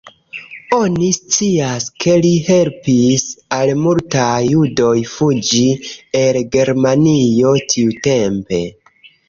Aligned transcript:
Oni 0.77 1.09
scias 1.17 1.85
ke 2.05 2.15
li 2.23 2.31
helpis 2.47 3.27
al 3.59 3.73
multaj 3.83 4.33
judoj 4.55 4.97
fuĝi 5.13 5.63
el 6.25 6.43
Germanio 6.59 7.57
tiutempe. 7.75 8.63